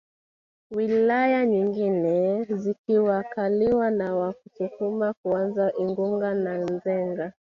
Wilaya 0.71 1.45
nyingine 1.45 2.43
zikikaliwa 2.49 3.91
na 3.91 4.15
Wasukuma 4.15 5.13
kuanzia 5.23 5.73
Igunga 5.77 6.33
na 6.33 6.57
Nzega 6.57 7.33